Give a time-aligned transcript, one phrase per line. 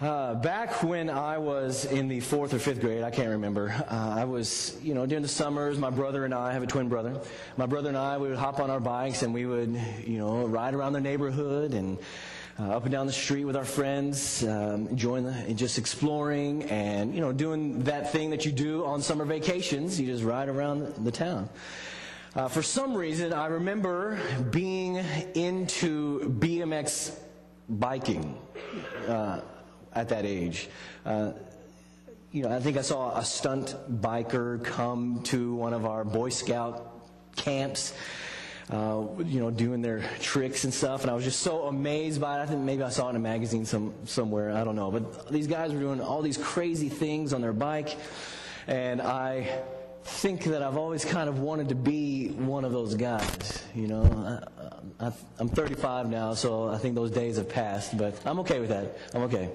[0.00, 3.68] Uh, back when I was in the fourth or fifth grade, I can't remember.
[3.86, 6.66] Uh, I was, you know, during the summers, my brother and I, I have a
[6.66, 7.20] twin brother.
[7.58, 10.46] My brother and I, we would hop on our bikes and we would, you know,
[10.46, 11.98] ride around the neighborhood and
[12.58, 17.14] uh, up and down the street with our friends, um, enjoying the, just exploring and,
[17.14, 20.00] you know, doing that thing that you do on summer vacations.
[20.00, 21.50] You just ride around the town.
[22.34, 24.18] Uh, for some reason, I remember
[24.50, 24.96] being
[25.34, 27.18] into BMX
[27.68, 28.38] biking.
[29.94, 30.68] At that age.
[31.04, 31.32] Uh,
[32.32, 36.28] you know, I think I saw a stunt biker come to one of our Boy
[36.28, 37.02] Scout
[37.36, 37.92] camps.
[38.70, 42.38] Uh, you know, doing their tricks and stuff, and I was just so amazed by
[42.38, 42.42] it.
[42.42, 44.52] I think maybe I saw it in a magazine some, somewhere.
[44.52, 47.96] I don't know, but these guys were doing all these crazy things on their bike,
[48.68, 49.60] and I
[50.04, 53.64] think that I've always kind of wanted to be one of those guys.
[53.74, 54.40] You know,
[54.98, 58.70] I, am 35 now, so I think those days have passed, but I'm okay with
[58.70, 58.96] that.
[59.14, 59.50] I'm okay.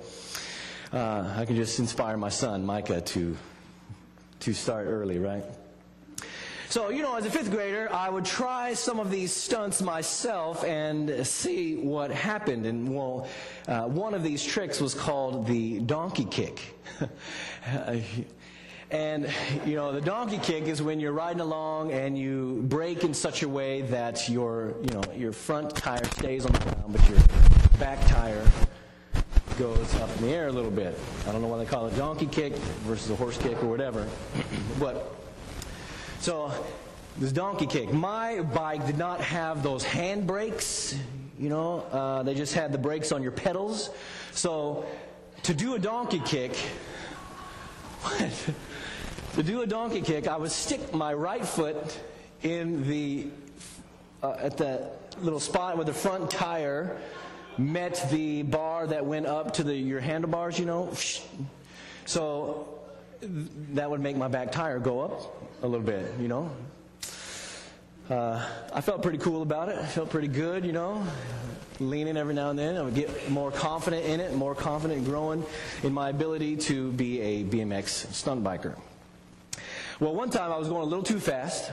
[0.94, 3.38] Uh, I can just inspire my son, Micah, to,
[4.42, 5.44] to start early, right?
[6.70, 10.64] So, you know, as a fifth grader, I would try some of these stunts myself
[10.64, 12.66] and see what happened.
[12.66, 13.28] And, well,
[13.68, 16.62] uh, one of these tricks was called the donkey kick.
[18.96, 19.28] And,
[19.66, 23.44] you know, the donkey kick is when you're riding along and you brake in such
[23.44, 27.20] a way that your, you know, your front tire stays on the ground, but your
[27.78, 28.50] back tire
[29.60, 30.98] goes up in the air a little bit.
[31.28, 32.54] I don't know why they call it donkey kick
[32.88, 34.08] versus a horse kick or whatever.
[34.80, 35.14] but,
[36.22, 36.54] so,
[37.18, 37.92] this donkey kick.
[37.92, 40.98] My bike did not have those hand brakes,
[41.38, 43.90] you know, uh, they just had the brakes on your pedals.
[44.32, 44.86] So,
[45.44, 46.56] to do a donkey kick,
[49.34, 52.00] to do a donkey kick, I would stick my right foot
[52.44, 53.28] in the
[54.24, 54.90] uh, at the
[55.22, 56.98] little spot where the front tire
[57.58, 60.92] met the bar that went up to the your handlebars, you know.
[62.06, 62.68] So
[63.74, 66.52] that would make my back tire go up a little bit, you know.
[68.10, 69.78] Uh, I felt pretty cool about it.
[69.78, 71.06] I felt pretty good, you know.
[71.80, 72.78] Leaning every now and then.
[72.78, 75.44] I would get more confident in it, more confident growing
[75.84, 78.78] in my ability to be a BMX stunt biker.
[80.00, 81.72] Well, one time I was going a little too fast,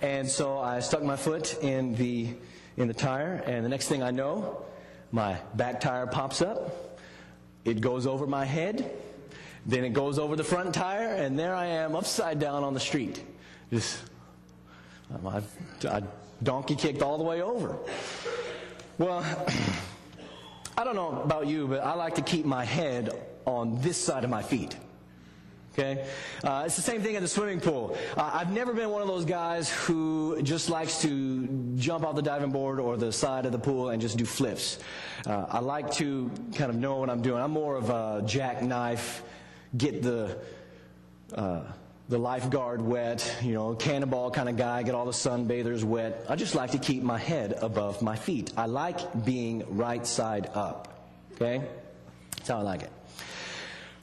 [0.00, 2.28] and so I stuck my foot in the
[2.76, 4.64] in the tire, and the next thing I know,
[5.10, 7.00] my back tire pops up.
[7.64, 8.90] It goes over my head,
[9.66, 12.80] then it goes over the front tire, and there I am upside down on the
[12.80, 13.24] street.
[13.70, 14.00] Just
[15.26, 15.42] I,
[15.88, 16.02] I
[16.42, 17.76] donkey kicked all the way over.
[18.98, 19.24] Well,
[20.76, 23.10] I don't know about you, but I like to keep my head
[23.44, 24.76] on this side of my feet.
[25.72, 26.04] Okay?
[26.42, 27.96] Uh, it's the same thing in the swimming pool.
[28.16, 32.22] Uh, I've never been one of those guys who just likes to jump off the
[32.22, 34.80] diving board or the side of the pool and just do flips.
[35.24, 37.40] Uh, I like to kind of know what I'm doing.
[37.40, 39.22] I'm more of a jackknife,
[39.76, 40.38] get the
[41.34, 41.62] uh,
[42.08, 46.24] the lifeguard wet, you know, cannonball kind of guy, get all the sunbathers wet.
[46.28, 48.52] I just like to keep my head above my feet.
[48.56, 51.10] I like being right side up.
[51.34, 51.62] Okay?
[52.36, 52.92] That's how I like it.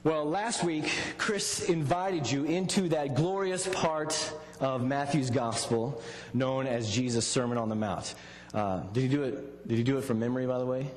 [0.03, 5.99] Well, last week, Chris invited you into that glorious part of Matthew's gospel
[6.31, 8.13] known as Jesus' Sermon on the Mount.
[8.53, 9.67] Uh, did he do it?
[9.67, 10.87] Did he do it from memory, by the way?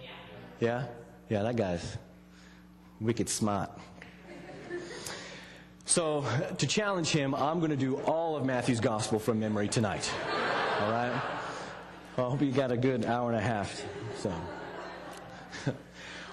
[0.60, 0.84] Yeah.
[1.30, 1.96] Yeah, that guy's
[3.00, 3.70] wicked smart.
[5.88, 6.22] So,
[6.58, 10.12] to challenge him, I'm going to do all of Matthew's gospel from memory tonight.
[10.82, 11.18] All right?
[12.14, 13.82] Well, I hope you got a good hour and a half.
[14.18, 14.32] So.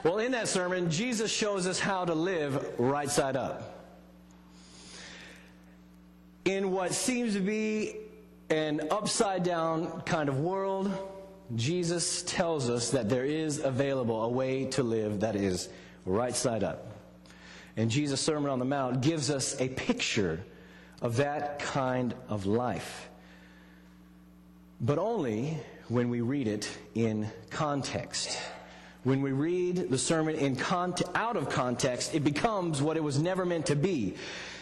[0.04, 3.82] Well, in that sermon, Jesus shows us how to live right side up.
[6.44, 7.96] In what seems to be
[8.52, 10.92] an upside down kind of world,
[11.56, 15.70] Jesus tells us that there is available a way to live that is
[16.06, 16.95] right side up.
[17.78, 20.44] And Jesus' Sermon on the Mount gives us a picture
[21.02, 23.10] of that kind of life.
[24.80, 28.40] But only when we read it in context.
[29.04, 33.20] When we read the sermon in con- out of context, it becomes what it was
[33.20, 34.16] never meant to be.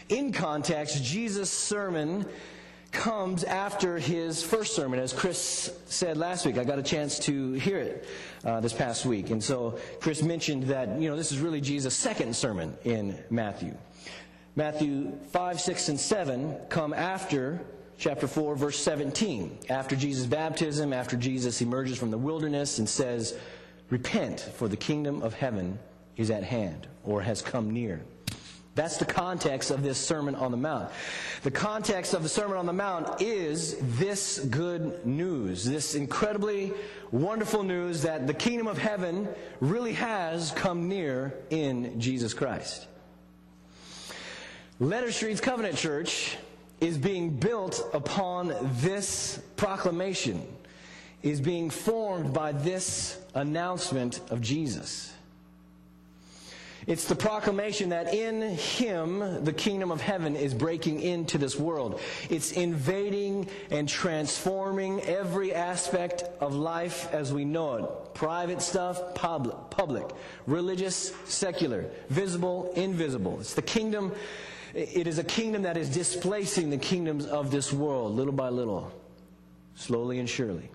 [0.10, 2.26] In context, Jesus' sermon
[2.94, 6.58] comes after his first sermon, as Chris said last week.
[6.58, 8.08] I got a chance to hear it
[8.46, 9.32] uh, this past week.
[9.32, 13.76] And so Chris mentioned that, you know, this is really Jesus' second sermon in Matthew.
[14.56, 17.60] Matthew 5, 6, and 7 come after
[17.98, 19.58] chapter 4, verse 17.
[19.70, 23.38] After Jesus' baptism, after Jesus emerges from the wilderness and says,
[23.90, 25.80] Repent, for the kingdom of heaven
[26.16, 28.02] is at hand or has come near.
[28.76, 30.90] That's the context of this Sermon on the Mount.
[31.44, 36.74] The context of the Sermon on the Mount is this good news, this incredibly
[37.12, 39.30] wonderful news that the kingdom of heaven
[39.60, 42.88] really has come near in Jesus Christ.
[44.80, 46.36] Letter Street's Covenant Church
[46.82, 50.42] is being built upon this proclamation,
[51.22, 55.14] is being formed by this announcement of Jesus.
[56.86, 62.02] It's the proclamation that in Him the kingdom of heaven is breaking into this world.
[62.30, 69.56] It's invading and transforming every aspect of life as we know it private stuff, public,
[69.70, 70.06] public
[70.46, 73.40] religious, secular, visible, invisible.
[73.40, 74.14] It's the kingdom,
[74.74, 78.92] it is a kingdom that is displacing the kingdoms of this world little by little,
[79.76, 80.70] slowly and surely.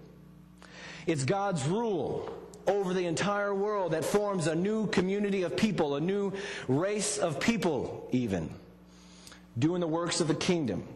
[1.06, 2.37] It's God's rule
[2.68, 6.32] over the entire world that forms a new community of people, a new
[6.68, 8.50] race of people, even,
[9.58, 10.86] doing the works of the kingdom.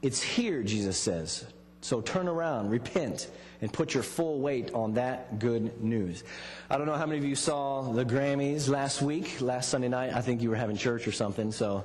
[0.00, 1.44] It's here, Jesus says.
[1.80, 3.28] So turn around, repent,
[3.60, 6.24] and put your full weight on that good news.
[6.70, 10.14] I don't know how many of you saw the Grammys last week, last Sunday night.
[10.14, 11.84] I think you were having church or something, so,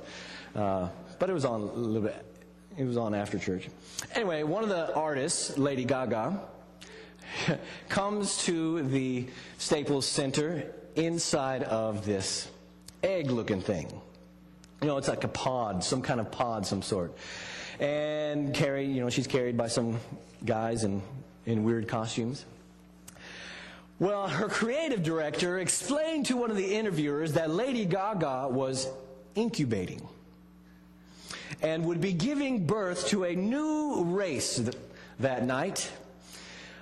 [0.54, 0.88] uh,
[1.18, 2.24] but it was on a little bit,
[2.76, 3.68] it was on after church.
[4.14, 6.40] Anyway, one of the artists, Lady Gaga,
[7.88, 9.26] comes to the
[9.58, 10.64] Staples Center
[10.96, 12.48] inside of this
[13.02, 13.88] egg looking thing.
[14.80, 17.14] You know, it's like a pod, some kind of pod, some sort.
[17.80, 19.98] And Carrie, you know, she's carried by some
[20.44, 21.02] guys in,
[21.46, 22.44] in weird costumes.
[23.98, 28.88] Well, her creative director explained to one of the interviewers that Lady Gaga was
[29.34, 30.06] incubating
[31.62, 34.60] and would be giving birth to a new race
[35.18, 35.90] that night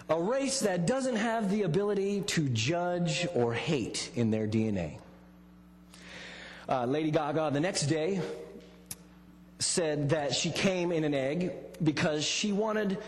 [0.09, 4.99] a race that doesn't have the ability to judge or hate in their DNA.
[6.69, 8.21] Uh, Lady Gaga, the next day,
[9.59, 12.99] said that she came in an egg because she wanted,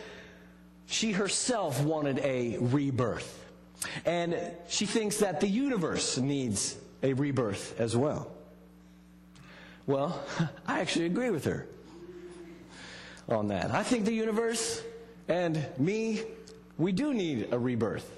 [0.87, 3.45] she herself wanted a rebirth.
[4.05, 4.37] And
[4.69, 8.31] she thinks that the universe needs a rebirth as well.
[9.87, 10.21] Well,
[10.67, 11.67] I actually agree with her
[13.29, 13.71] on that.
[13.71, 14.83] I think the universe
[15.29, 16.23] and me
[16.79, 18.11] we do need a rebirth.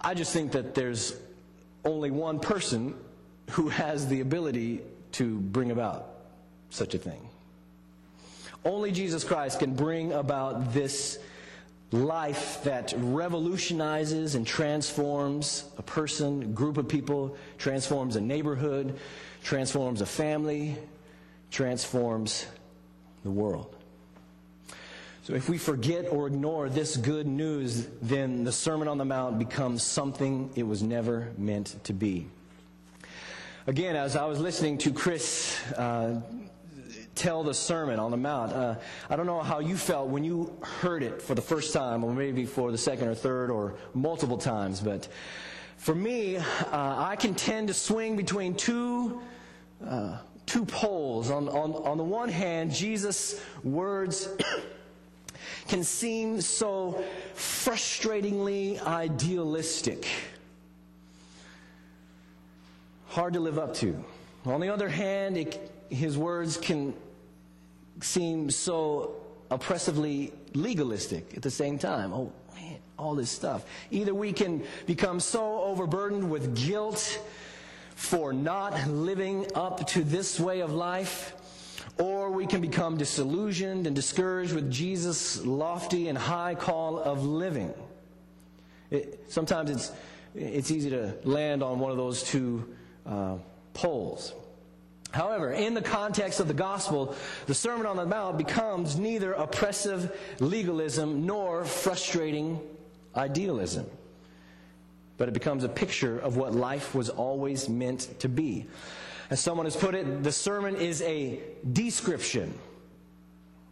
[0.00, 1.16] I just think that there's
[1.84, 2.94] only one person
[3.50, 4.80] who has the ability
[5.12, 6.10] to bring about
[6.70, 7.28] such a thing.
[8.64, 11.18] Only Jesus Christ can bring about this
[11.90, 18.98] life that revolutionizes and transforms a person, group of people, transforms a neighborhood,
[19.42, 20.76] transforms a family,
[21.50, 22.46] transforms
[23.22, 23.77] the world.
[25.28, 29.38] So if we forget or ignore this good news, then the Sermon on the Mount
[29.38, 32.26] becomes something it was never meant to be.
[33.66, 36.22] Again, as I was listening to Chris uh,
[37.14, 38.76] tell the Sermon on the Mount, uh,
[39.10, 42.14] I don't know how you felt when you heard it for the first time, or
[42.14, 45.08] maybe for the second or third or multiple times, but
[45.76, 46.42] for me, uh,
[46.72, 49.20] I can tend to swing between two
[49.86, 51.30] uh, two poles.
[51.30, 54.30] On, on, on the one hand, Jesus' words
[55.68, 57.04] can seem so
[57.34, 60.06] frustratingly idealistic.
[63.08, 64.02] Hard to live up to.
[64.46, 66.94] On the other hand, it, his words can
[68.00, 69.16] seem so
[69.50, 72.12] oppressively legalistic at the same time.
[72.12, 73.64] Oh, man, all this stuff.
[73.90, 77.20] Either we can become so overburdened with guilt
[77.94, 81.34] for not living up to this way of life
[81.98, 87.74] or we can become disillusioned and discouraged with Jesus' lofty and high call of living.
[88.90, 89.92] It, sometimes it's,
[90.34, 92.74] it's easy to land on one of those two
[93.04, 93.36] uh,
[93.74, 94.32] poles.
[95.10, 97.14] However, in the context of the gospel,
[97.46, 102.60] the Sermon on the Mount becomes neither oppressive legalism nor frustrating
[103.16, 103.86] idealism.
[105.16, 108.66] But it becomes a picture of what life was always meant to be.
[109.30, 111.40] As someone has put it, the sermon is a
[111.72, 112.54] description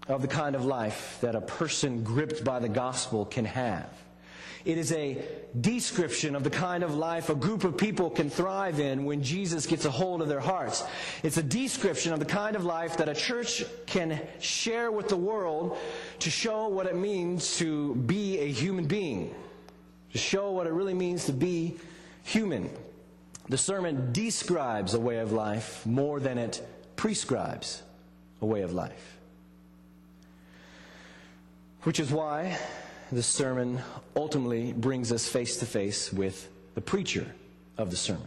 [0.07, 3.89] of the kind of life that a person gripped by the gospel can have.
[4.67, 5.25] It is a
[5.61, 9.65] description of the kind of life a group of people can thrive in when Jesus
[9.65, 10.83] gets a hold of their hearts.
[11.23, 15.17] It's a description of the kind of life that a church can share with the
[15.17, 15.79] world
[16.19, 19.33] to show what it means to be a human being,
[20.13, 21.79] to show what it really means to be
[22.25, 22.69] human.
[23.49, 27.83] The sermon describes a way of life more than it prescribes
[28.41, 29.19] a way of life.
[31.83, 32.59] Which is why
[33.13, 33.81] the sermon
[34.17, 37.27] ultimately brings us face to face with the preacher
[37.79, 38.27] of the sermon.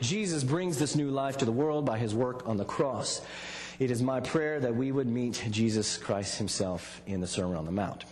[0.00, 3.22] Jesus brings this new life to the world by his work on the cross.
[3.80, 7.64] It is my prayer that we would meet Jesus Christ himself in the Sermon on
[7.64, 8.04] the Mount.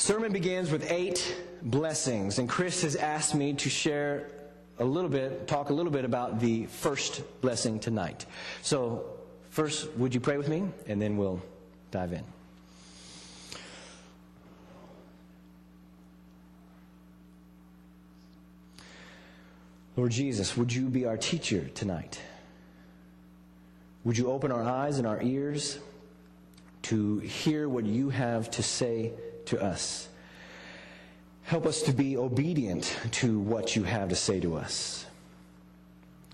[0.00, 4.30] Sermon begins with eight blessings, and Chris has asked me to share
[4.78, 8.24] a little bit, talk a little bit about the first blessing tonight.
[8.62, 9.04] So,
[9.50, 11.42] first, would you pray with me, and then we'll
[11.90, 12.24] dive in.
[19.98, 22.18] Lord Jesus, would you be our teacher tonight?
[24.04, 25.78] Would you open our eyes and our ears
[26.84, 29.12] to hear what you have to say
[29.50, 30.08] to us?
[31.42, 35.06] Help us to be obedient to what you have to say to us.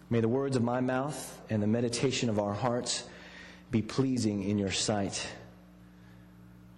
[0.09, 3.05] May the words of my mouth and the meditation of our hearts
[3.71, 5.27] be pleasing in your sight,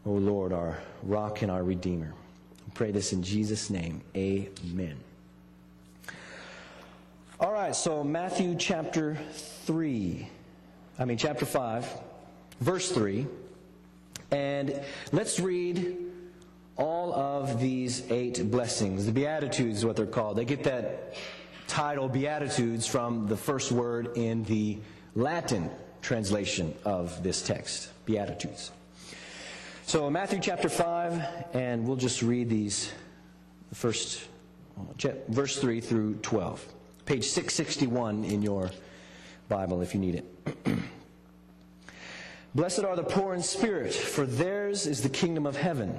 [0.07, 2.15] O Lord, our rock and our redeemer.
[2.67, 4.01] We pray this in Jesus' name.
[4.17, 4.97] Amen.
[7.41, 9.19] All right, so Matthew chapter
[9.67, 10.29] 3,
[10.99, 11.89] I mean, chapter 5,
[12.61, 13.27] verse 3.
[14.31, 14.81] And
[15.13, 16.08] let's read
[16.79, 19.05] all of these eight blessings.
[19.05, 20.37] The Beatitudes is what they're called.
[20.37, 21.15] They get that
[21.67, 24.79] title, Beatitudes, from the first word in the
[25.15, 25.71] Latin
[26.01, 28.71] translation of this text, Beatitudes.
[29.87, 32.93] So, Matthew chapter 5, and we'll just read these
[33.75, 34.23] first,
[35.29, 36.65] verse 3 through 12.
[37.07, 38.71] Page 661 in your
[39.49, 40.67] Bible if you need it.
[42.55, 45.99] Blessed are the poor in spirit, for theirs is the kingdom of heaven.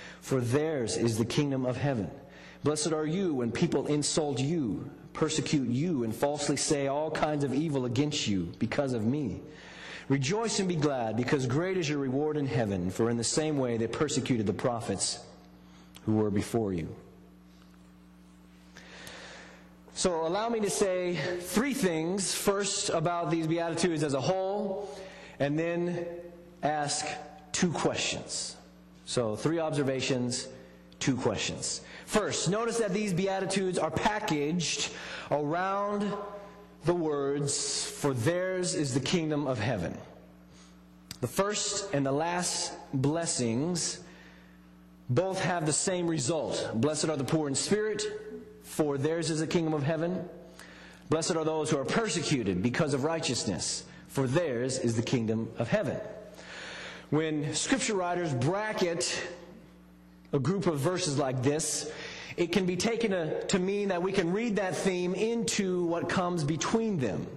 [0.21, 2.09] for theirs is the kingdom of heaven.
[2.63, 7.53] Blessed are you when people insult you, persecute you, and falsely say all kinds of
[7.53, 9.41] evil against you because of me.
[10.09, 13.57] Rejoice and be glad, because great is your reward in heaven, for in the same
[13.57, 15.19] way they persecuted the prophets
[16.05, 16.93] who were before you.
[19.93, 22.33] So, allow me to say three things.
[22.33, 24.97] First, about these Beatitudes as a whole,
[25.39, 26.05] and then
[26.63, 27.05] ask
[27.51, 28.55] two questions.
[29.11, 30.47] So, three observations,
[30.99, 31.81] two questions.
[32.05, 34.89] First, notice that these Beatitudes are packaged
[35.29, 36.09] around
[36.85, 39.97] the words, For theirs is the kingdom of heaven.
[41.19, 43.99] The first and the last blessings
[45.09, 46.71] both have the same result.
[46.75, 48.03] Blessed are the poor in spirit,
[48.63, 50.23] for theirs is the kingdom of heaven.
[51.09, 55.67] Blessed are those who are persecuted because of righteousness, for theirs is the kingdom of
[55.67, 55.99] heaven.
[57.11, 59.21] When scripture writers bracket
[60.31, 61.91] a group of verses like this,
[62.37, 66.07] it can be taken to, to mean that we can read that theme into what
[66.07, 67.27] comes between them.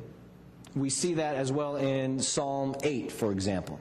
[0.76, 3.81] We see that as well in Psalm 8, for example.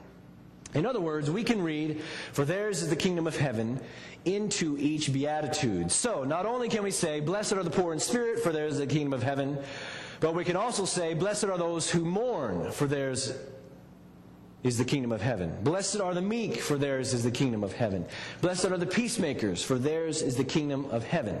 [0.74, 3.80] In other words, we can read, For theirs is the kingdom of heaven,
[4.24, 5.92] into each beatitude.
[5.92, 8.78] So, not only can we say, Blessed are the poor in spirit, for theirs is
[8.80, 9.58] the kingdom of heaven,
[10.18, 13.32] but we can also say, Blessed are those who mourn, for theirs
[14.64, 15.54] is the kingdom of heaven.
[15.62, 18.04] Blessed are the meek, for theirs is the kingdom of heaven.
[18.40, 21.38] Blessed are the peacemakers, for theirs is the kingdom of heaven.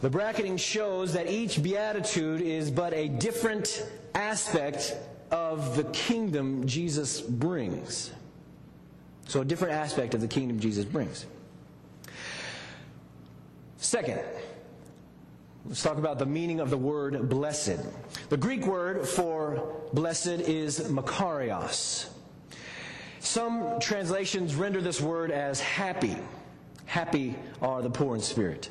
[0.00, 4.96] The bracketing shows that each beatitude is but a different aspect
[5.32, 8.12] of the kingdom Jesus brings.
[9.26, 11.26] So, a different aspect of the kingdom Jesus brings.
[13.78, 14.20] Second,
[15.66, 17.78] let's talk about the meaning of the word blessed.
[18.28, 22.08] The Greek word for blessed is makarios.
[23.28, 26.16] Some translations render this word as happy.
[26.86, 28.70] Happy are the poor in spirit.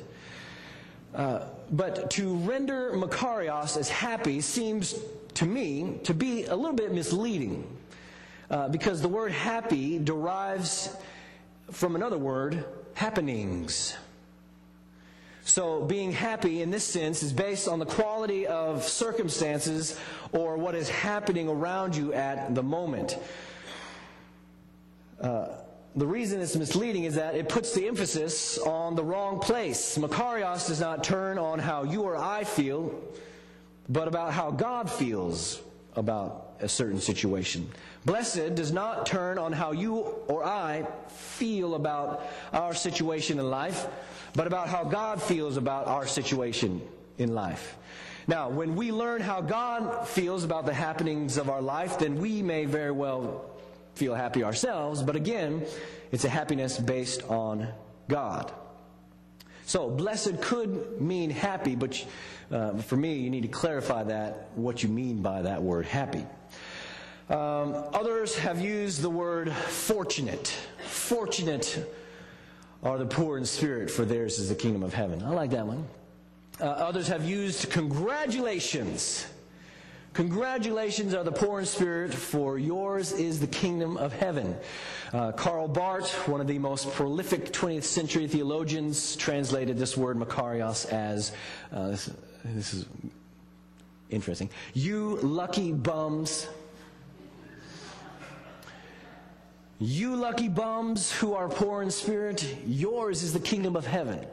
[1.14, 4.96] Uh, but to render Makarios as happy seems
[5.34, 7.68] to me to be a little bit misleading
[8.50, 10.96] uh, because the word happy derives
[11.70, 13.94] from another word, happenings.
[15.44, 20.00] So, being happy in this sense is based on the quality of circumstances
[20.32, 23.16] or what is happening around you at the moment.
[25.20, 29.98] The reason it's misleading is that it puts the emphasis on the wrong place.
[29.98, 33.02] Makarios does not turn on how you or I feel,
[33.88, 35.60] but about how God feels
[35.96, 37.68] about a certain situation.
[38.04, 39.96] Blessed does not turn on how you
[40.28, 43.86] or I feel about our situation in life,
[44.34, 46.80] but about how God feels about our situation
[47.16, 47.76] in life.
[48.28, 52.42] Now, when we learn how God feels about the happenings of our life, then we
[52.42, 53.57] may very well
[53.98, 55.66] feel happy ourselves, but again,
[56.12, 57.68] it's a happiness based on
[58.08, 58.52] God.
[59.66, 62.06] So, blessed could mean happy, but
[62.50, 66.24] uh, for me, you need to clarify that, what you mean by that word happy.
[67.28, 70.56] Um, others have used the word fortunate.
[70.86, 71.92] Fortunate
[72.82, 75.22] are the poor in spirit, for theirs is the kingdom of heaven.
[75.22, 75.86] I like that one.
[76.60, 79.26] Uh, others have used congratulations.
[80.18, 84.56] Congratulations are the poor in spirit, for yours is the kingdom of heaven.
[85.12, 90.86] Uh, Karl Barth, one of the most prolific 20th century theologians, translated this word makarios
[90.86, 91.30] as
[91.70, 92.10] uh, this,
[92.44, 92.86] this is
[94.10, 94.50] interesting.
[94.74, 96.48] You lucky bums.
[99.78, 104.26] You lucky bums who are poor in spirit, yours is the kingdom of heaven.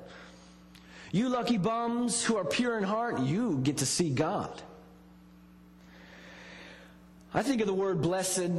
[1.12, 4.64] You lucky bums who are pure in heart, you get to see God.
[7.36, 8.50] I think of the word blessed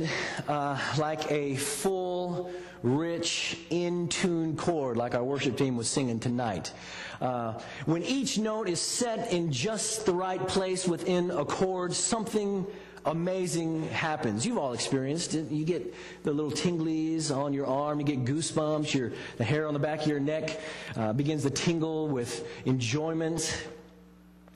[0.46, 2.52] uh, like a full,
[2.82, 6.74] rich, in tune chord, like our worship team was singing tonight.
[7.18, 7.54] Uh,
[7.86, 12.66] when each note is set in just the right place within a chord, something
[13.06, 14.44] amazing happens.
[14.44, 15.50] You've all experienced it.
[15.50, 19.72] You get the little tinglies on your arm, you get goosebumps, your, the hair on
[19.72, 20.60] the back of your neck
[20.96, 23.68] uh, begins to tingle with enjoyment.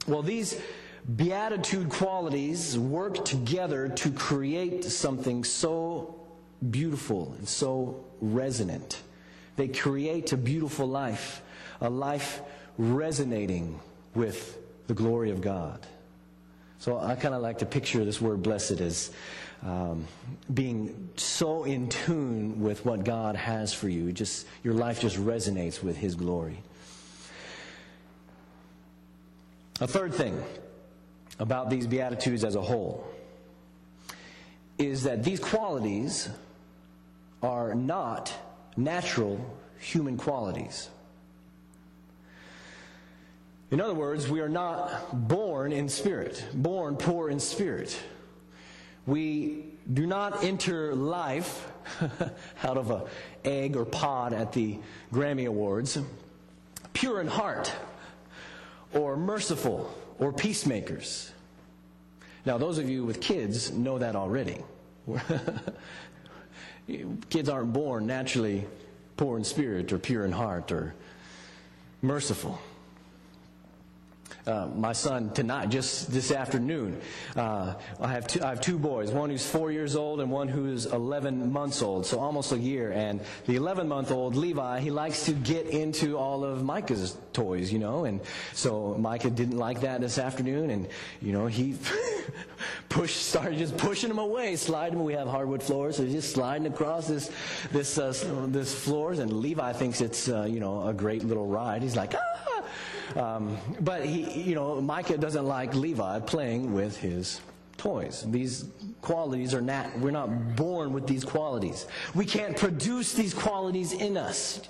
[0.06, 0.60] Well, these
[1.16, 6.14] beatitude qualities work together to create something so
[6.70, 9.00] beautiful and so resonant.
[9.56, 11.42] They create a beautiful life,
[11.80, 12.40] a life
[12.76, 13.80] resonating
[14.14, 15.86] with the glory of God.
[16.78, 19.10] So I kind of like to picture this word blessed as
[19.62, 20.06] um,
[20.52, 24.12] being so in tune with what God has for you.
[24.12, 26.62] Just your life just resonates with His glory.
[29.80, 30.42] A third thing
[31.40, 33.04] about these Beatitudes as a whole
[34.78, 36.28] is that these qualities
[37.42, 38.32] are not
[38.76, 39.44] natural
[39.78, 40.88] human qualities.
[43.70, 47.98] In other words, we are not born in spirit, born poor in spirit.
[49.06, 51.70] We do not enter life
[52.64, 53.02] out of an
[53.44, 54.78] egg or pod at the
[55.12, 55.98] Grammy Awards
[56.92, 57.72] pure in heart
[58.92, 61.32] or merciful or peacemakers.
[62.46, 64.58] Now, those of you with kids know that already.
[67.30, 68.66] kids aren't born naturally
[69.16, 70.94] poor in spirit or pure in heart or
[72.02, 72.60] merciful
[74.46, 77.00] uh, my son tonight, just this afternoon.
[77.36, 80.48] Uh, I, have two, I have two boys, one who's four years old and one
[80.48, 82.92] who's 11 months old, so almost a year.
[82.92, 87.72] And the 11 month old Levi, he likes to get into all of Micah's toys,
[87.72, 88.20] you know, and
[88.52, 90.88] so Micah didn't like that this afternoon, and,
[91.20, 91.76] you know, he.
[92.88, 95.02] push, started just pushing him away, sliding.
[95.02, 97.30] We have hardwood floors, so he's just sliding across this,
[97.72, 98.12] this, uh,
[98.48, 99.18] this floors.
[99.18, 101.82] And Levi thinks it's, uh, you know, a great little ride.
[101.82, 102.59] He's like, ah,
[103.16, 107.40] um, but he, you know, Micah doesn't like Levi playing with his
[107.76, 108.24] toys.
[108.28, 108.66] These
[109.00, 111.86] qualities are not, we're not born with these qualities.
[112.14, 114.60] We can't produce these qualities in us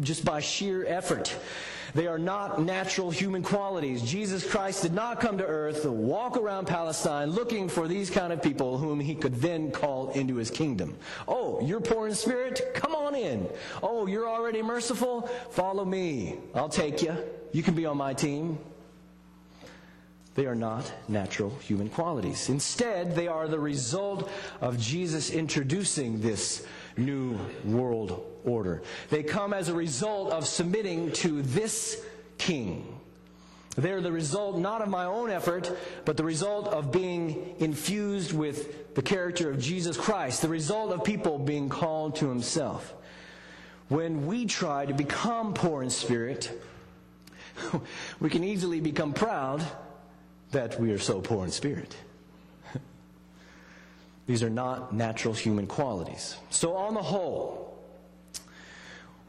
[0.00, 1.34] just by sheer effort.
[1.94, 4.02] They are not natural human qualities.
[4.02, 8.32] Jesus Christ did not come to earth to walk around Palestine looking for these kind
[8.32, 10.96] of people whom he could then call into his kingdom.
[11.26, 12.72] Oh, you're poor in spirit?
[12.74, 13.48] Come on in.
[13.82, 15.22] Oh, you're already merciful?
[15.50, 16.38] Follow me.
[16.54, 17.16] I'll take you.
[17.52, 18.58] You can be on my team.
[20.36, 22.48] They are not natural human qualities.
[22.48, 26.64] Instead, they are the result of Jesus introducing this
[26.96, 28.82] new world order.
[29.10, 32.02] They come as a result of submitting to this
[32.38, 33.00] king.
[33.76, 38.94] They're the result not of my own effort, but the result of being infused with
[38.94, 42.94] the character of Jesus Christ, the result of people being called to himself.
[43.90, 46.62] When we try to become poor in spirit,
[48.20, 49.66] we can easily become proud
[50.52, 51.96] that we are so poor in spirit.
[54.28, 56.36] These are not natural human qualities.
[56.50, 57.82] So, on the whole,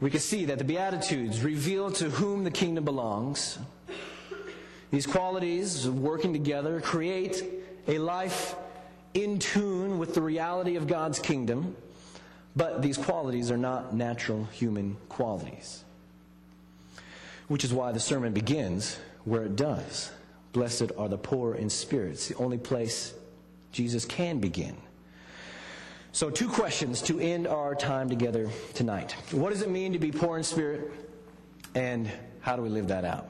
[0.00, 3.58] we can see that the Beatitudes reveal to whom the kingdom belongs.
[4.92, 7.42] These qualities working together create
[7.88, 8.54] a life
[9.12, 11.74] in tune with the reality of God's kingdom,
[12.54, 15.84] but these qualities are not natural human qualities.
[17.48, 20.10] Which is why the sermon begins where it does.
[20.52, 22.12] Blessed are the poor in spirit.
[22.12, 23.14] It's the only place
[23.72, 24.76] Jesus can begin.
[26.14, 29.12] So, two questions to end our time together tonight.
[29.30, 30.92] What does it mean to be poor in spirit?
[31.74, 32.10] And
[32.40, 33.28] how do we live that out?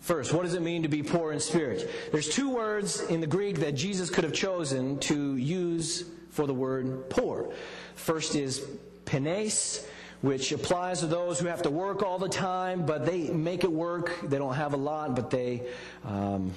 [0.00, 1.90] First, what does it mean to be poor in spirit?
[2.10, 6.54] There's two words in the Greek that Jesus could have chosen to use for the
[6.54, 7.52] word poor.
[7.94, 8.66] First is
[9.04, 9.86] penes,
[10.22, 13.70] which applies to those who have to work all the time, but they make it
[13.70, 14.18] work.
[14.24, 15.62] They don't have a lot, but they,
[16.04, 16.52] um,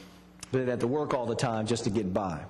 [0.51, 2.43] they have to work all the time just to get by.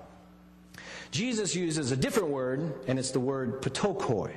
[1.11, 4.31] Jesus uses a different word, and it's the word ptochoi,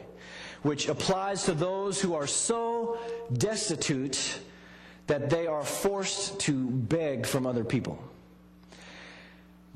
[0.63, 2.99] which applies to those who are so
[3.33, 4.39] destitute
[5.09, 8.03] that they are forced to beg from other people.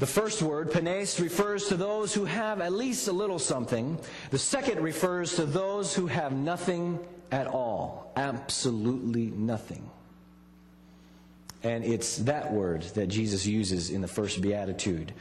[0.02, 3.96] The first word, penes, refers to those who have at least a little something.
[4.32, 6.98] The second refers to those who have nothing
[7.30, 8.10] at all.
[8.16, 9.88] Absolutely nothing.
[11.62, 15.12] And it's that word that Jesus uses in the first beatitude.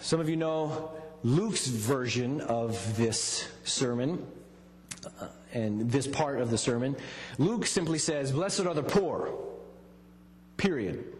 [0.00, 4.26] Some of you know Luke's version of this sermon
[5.20, 6.96] uh, and this part of the sermon,
[7.36, 9.34] Luke simply says, Blessed are the poor.
[10.56, 11.17] Period.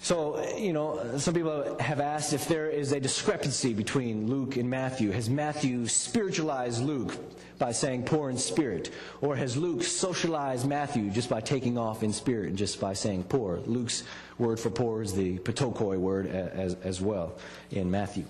[0.00, 4.70] So, you know, some people have asked if there is a discrepancy between Luke and
[4.70, 5.10] Matthew.
[5.10, 7.16] Has Matthew spiritualized Luke
[7.58, 8.92] by saying poor in spirit?
[9.20, 13.24] Or has Luke socialized Matthew just by taking off in spirit and just by saying
[13.24, 13.58] poor?
[13.66, 14.04] Luke's
[14.38, 17.34] word for poor is the ptochoi word as, as well
[17.72, 18.24] in Matthew.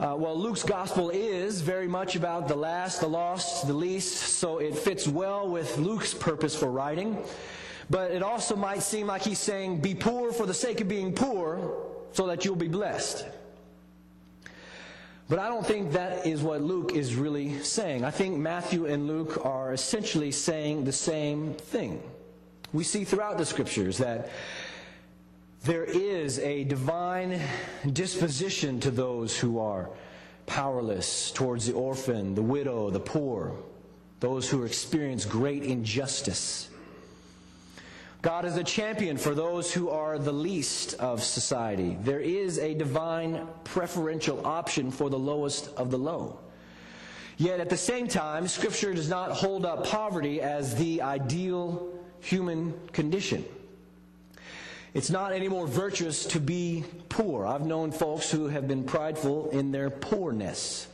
[0.00, 4.58] Uh, well, Luke's gospel is very much about the last, the lost, the least, so
[4.58, 7.22] it fits well with Luke's purpose for writing.
[7.92, 11.12] But it also might seem like he's saying, be poor for the sake of being
[11.12, 11.74] poor
[12.12, 13.26] so that you'll be blessed.
[15.28, 18.02] But I don't think that is what Luke is really saying.
[18.02, 22.02] I think Matthew and Luke are essentially saying the same thing.
[22.72, 24.30] We see throughout the scriptures that
[25.64, 27.42] there is a divine
[27.92, 29.90] disposition to those who are
[30.46, 33.54] powerless, towards the orphan, the widow, the poor,
[34.20, 36.70] those who experience great injustice.
[38.22, 41.98] God is a champion for those who are the least of society.
[42.02, 46.38] There is a divine preferential option for the lowest of the low.
[47.36, 51.88] Yet at the same time, Scripture does not hold up poverty as the ideal
[52.20, 53.44] human condition.
[54.94, 57.44] It's not any more virtuous to be poor.
[57.44, 60.86] I've known folks who have been prideful in their poorness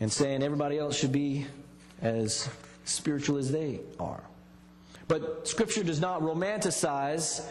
[0.00, 1.44] and saying everybody else should be
[2.00, 2.48] as
[2.86, 4.22] spiritual as they are.
[5.08, 7.46] But Scripture does not romanticize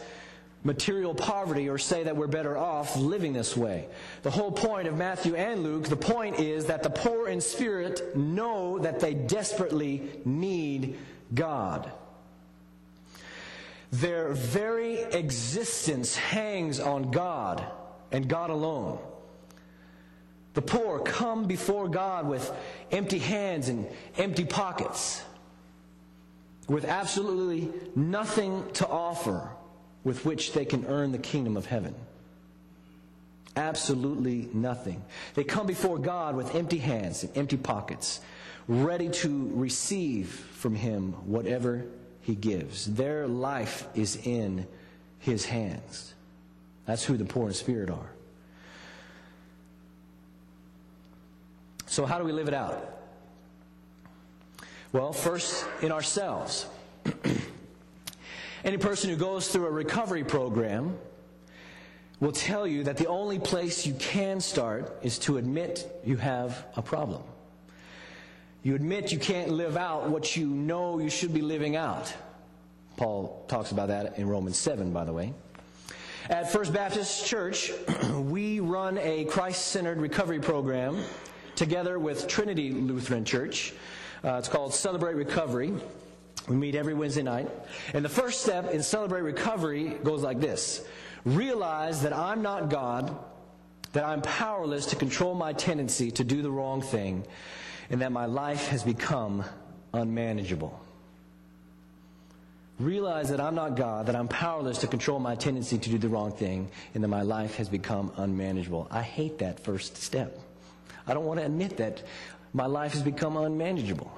[0.63, 3.87] material poverty or say that we're better off living this way.
[4.21, 8.15] The whole point of Matthew and Luke, the point is that the poor in spirit
[8.15, 10.97] know that they desperately need
[11.33, 11.91] God.
[13.91, 17.63] Their very existence hangs on God
[18.11, 18.99] and God alone.
[20.53, 22.51] The poor come before God with
[22.91, 23.87] empty hands and
[24.17, 25.21] empty pockets,
[26.67, 29.49] with absolutely nothing to offer
[30.03, 31.95] with which they can earn the kingdom of heaven.
[33.55, 35.03] Absolutely nothing.
[35.35, 38.21] They come before God with empty hands and empty pockets,
[38.67, 41.85] ready to receive from Him whatever
[42.23, 42.85] he gives.
[42.85, 44.65] Their life is in
[45.19, 46.13] his hands.
[46.85, 48.09] That's who the poor in spirit are.
[51.85, 52.92] So, how do we live it out?
[54.93, 56.67] Well, first, in ourselves.
[58.63, 60.95] Any person who goes through a recovery program
[62.19, 66.67] will tell you that the only place you can start is to admit you have
[66.75, 67.23] a problem.
[68.61, 72.13] You admit you can't live out what you know you should be living out.
[72.95, 75.33] Paul talks about that in Romans 7, by the way.
[76.29, 77.71] At First Baptist Church,
[78.13, 81.03] we run a Christ centered recovery program
[81.55, 83.73] together with Trinity Lutheran Church.
[84.23, 85.73] Uh, it's called Celebrate Recovery.
[86.47, 87.49] We meet every Wednesday night.
[87.93, 90.85] And the first step in Celebrate Recovery goes like this
[91.25, 93.17] Realize that I'm not God,
[93.91, 97.25] that I'm powerless to control my tendency to do the wrong thing,
[97.89, 99.43] and that my life has become
[99.93, 100.79] unmanageable.
[102.79, 106.09] Realize that I'm not God, that I'm powerless to control my tendency to do the
[106.09, 108.87] wrong thing, and that my life has become unmanageable.
[108.89, 110.39] I hate that first step.
[111.05, 112.01] I don't want to admit that
[112.53, 114.11] my life has become unmanageable.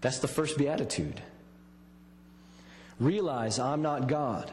[0.00, 1.20] That's the first beatitude.
[3.00, 4.52] Realize I'm not God.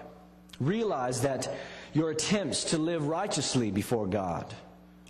[0.59, 1.53] Realize that
[1.93, 4.45] your attempts to live righteously before God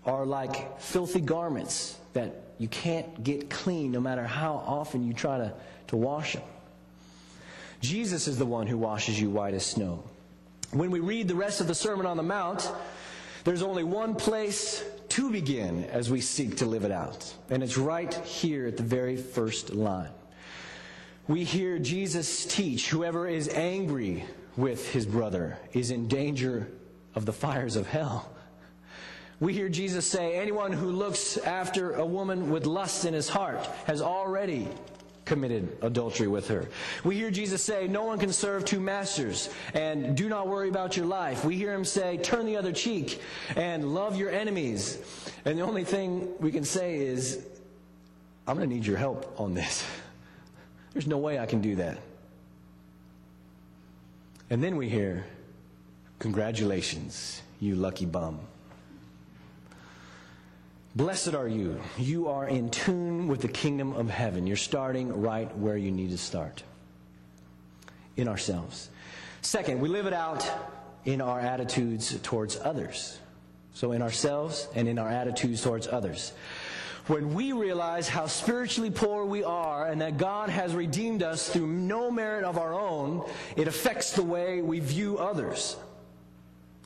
[0.05, 5.37] are like filthy garments that you can't get clean no matter how often you try
[5.37, 5.53] to,
[5.87, 6.43] to wash them.
[7.81, 10.03] Jesus is the one who washes you white as snow.
[10.71, 12.71] When we read the rest of the Sermon on the Mount,
[13.43, 14.83] there's only one place
[15.15, 18.83] to begin as we seek to live it out, and it's right here at the
[18.83, 20.09] very first line.
[21.29, 24.25] We hear Jesus teach whoever is angry
[24.57, 26.67] with his brother is in danger
[27.15, 28.29] of the fires of hell.
[29.39, 33.65] We hear Jesus say, Anyone who looks after a woman with lust in his heart
[33.85, 34.67] has already
[35.25, 36.69] committed adultery with her.
[37.03, 40.95] We hear Jesus say, No one can serve two masters, and do not worry about
[40.95, 41.43] your life.
[41.43, 43.21] We hear him say, Turn the other cheek
[43.55, 44.99] and love your enemies.
[45.43, 47.45] And the only thing we can say is,
[48.47, 49.83] I'm going to need your help on this.
[50.93, 51.97] There's no way I can do that.
[54.49, 55.25] And then we hear,
[56.19, 58.39] Congratulations, you lucky bum.
[60.95, 61.81] Blessed are you.
[61.97, 64.47] You are in tune with the kingdom of heaven.
[64.47, 66.63] You're starting right where you need to start
[68.15, 68.89] in ourselves.
[69.41, 70.49] Second, we live it out
[71.03, 73.19] in our attitudes towards others.
[73.73, 76.31] So, in ourselves and in our attitudes towards others.
[77.07, 81.67] When we realize how spiritually poor we are and that God has redeemed us through
[81.67, 85.75] no merit of our own, it affects the way we view others,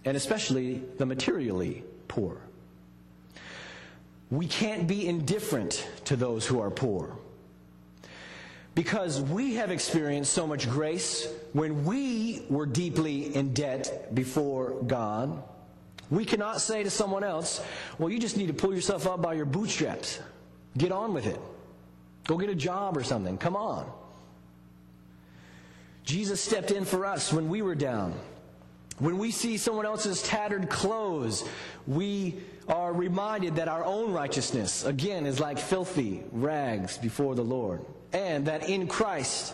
[0.04, 2.41] and especially the materially poor.
[4.32, 7.15] We can't be indifferent to those who are poor.
[8.76, 15.44] Because we have experienced so much grace when we were deeply in debt before God,
[16.10, 17.62] we cannot say to someone else,
[17.98, 20.20] Well, you just need to pull yourself up by your bootstraps.
[20.78, 21.39] Get on with it.
[22.26, 23.38] Go get a job or something.
[23.38, 23.92] Come on.
[26.04, 28.13] Jesus stepped in for us when we were down.
[28.99, 31.45] When we see someone else's tattered clothes,
[31.88, 32.35] we
[32.67, 37.81] are reminded that our own righteousness, again, is like filthy rags before the Lord.
[38.12, 39.53] And that in Christ,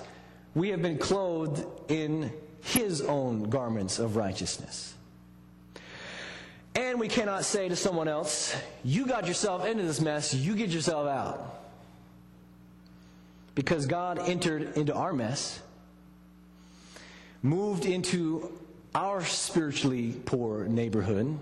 [0.56, 4.96] we have been clothed in His own garments of righteousness.
[6.74, 10.72] And we cannot say to someone else, You got yourself into this mess, you get
[10.72, 11.62] yourself out.
[13.54, 15.62] Because God entered into our mess,
[17.42, 18.52] moved into
[18.96, 21.38] our spiritually poor neighborhood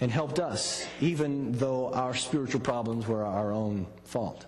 [0.00, 4.46] and helped us, even though our spiritual problems were our own fault.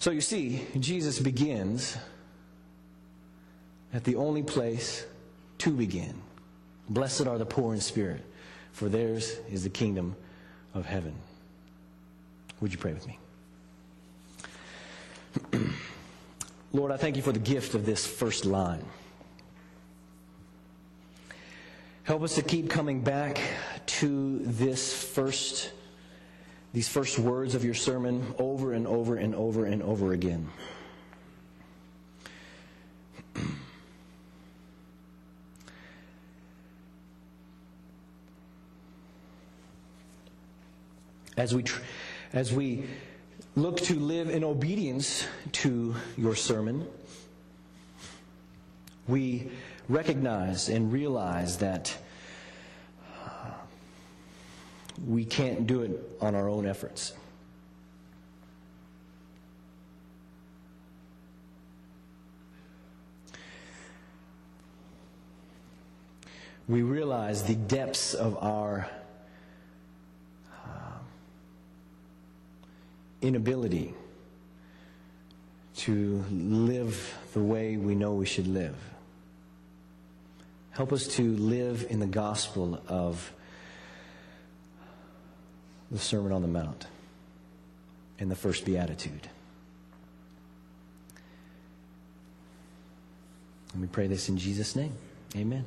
[0.00, 1.96] So you see, Jesus begins
[3.94, 5.06] at the only place
[5.58, 6.20] to begin.
[6.88, 8.24] Blessed are the poor in spirit,
[8.72, 10.16] for theirs is the kingdom
[10.74, 11.14] of heaven.
[12.60, 13.18] Would you pray with me?
[16.74, 18.82] Lord, I thank you for the gift of this first line.
[22.04, 23.38] Help us to keep coming back
[23.84, 25.70] to this first,
[26.72, 30.48] these first words of your sermon over and over and over and over again.
[41.36, 41.64] As we,
[42.32, 42.86] as we
[43.54, 46.86] look to live in obedience to your sermon,
[49.06, 49.50] we
[49.88, 51.96] recognize and realize that
[53.14, 53.50] uh,
[55.06, 57.12] we can't do it on our own efforts.
[66.68, 68.88] We realize the depths of our
[73.22, 73.94] inability
[75.74, 78.76] to live the way we know we should live.
[80.70, 83.32] Help us to live in the gospel of
[85.90, 86.86] the Sermon on the Mount
[88.18, 89.28] and the first beatitude.
[93.72, 94.92] And we pray this in Jesus' name.
[95.36, 95.64] Amen.